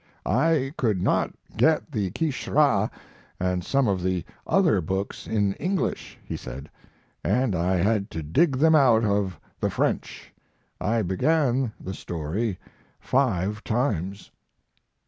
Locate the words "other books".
4.47-5.27